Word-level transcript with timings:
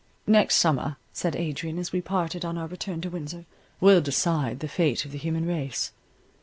"Next 0.25 0.55
summer," 0.55 0.97
said 1.13 1.35
Adrian 1.35 1.77
as 1.77 1.91
we 1.91 2.01
parted 2.01 2.43
on 2.43 2.57
our 2.57 2.65
return 2.65 3.01
to 3.01 3.09
Windsor, 3.11 3.45
"will 3.79 4.01
decide 4.01 4.59
the 4.59 4.67
fate 4.67 5.05
of 5.05 5.11
the 5.11 5.19
human 5.19 5.45
race. 5.45 5.91